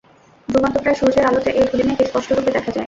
ডুবন্তপ্রায় 0.49 0.97
সূর্যের 0.99 1.27
আলোতে 1.29 1.49
এ 1.51 1.63
ধূলিমেঘ 1.69 1.99
স্পষ্টরূপে 2.09 2.51
দেখা 2.51 2.69
যায়। 2.69 2.79